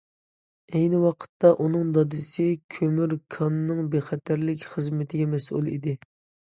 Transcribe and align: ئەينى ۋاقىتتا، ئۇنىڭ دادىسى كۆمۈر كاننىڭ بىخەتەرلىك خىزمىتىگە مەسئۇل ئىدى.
ئەينى 0.77 1.01
ۋاقىتتا، 1.03 1.51
ئۇنىڭ 1.65 1.91
دادىسى 1.99 2.47
كۆمۈر 2.77 3.15
كاننىڭ 3.37 3.87
بىخەتەرلىك 3.93 4.69
خىزمىتىگە 4.75 5.35
مەسئۇل 5.37 5.75
ئىدى. 5.77 6.01